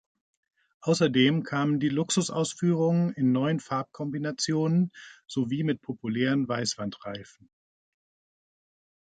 Außerdem 0.79 1.43
kamen 1.43 1.79
die 1.79 1.89
Luxus-Ausführungen 1.89 3.11
in 3.13 3.31
neuen 3.31 3.59
Farbkombinationen 3.59 4.91
sowie 5.27 5.63
mit 5.63 5.83
populären 5.83 6.47
Weißwandreifen. 6.47 7.51